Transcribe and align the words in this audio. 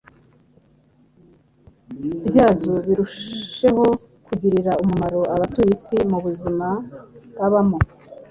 byazo 2.27 2.73
birusheho 2.85 3.85
kugirira 4.25 4.71
umumaro 4.81 5.21
abatuye 5.33 5.69
isi 5.75 5.97
mu 6.11 6.19
buzima 6.25 6.67
babamo? 7.37 7.79